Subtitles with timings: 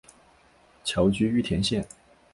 [0.83, 1.85] 侨居玉田县。